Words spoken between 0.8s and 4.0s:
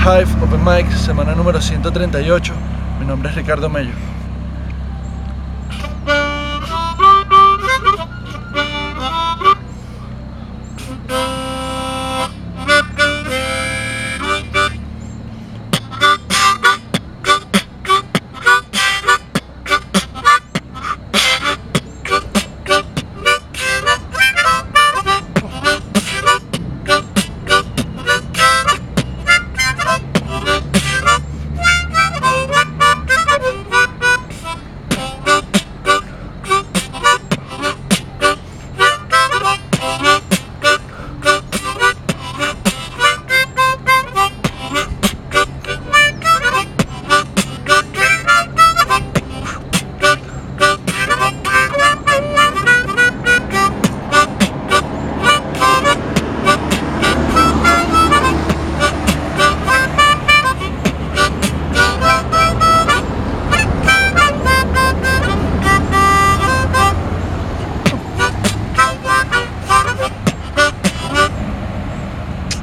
semana número 138. Mi nombre es Ricardo Mello.